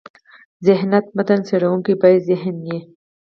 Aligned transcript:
ذهانت: 0.65 1.05
متن 1.15 1.39
څړونکی 1.47 1.93
باید 2.01 2.21
ذهین 2.27 2.57
يي. 2.69 2.79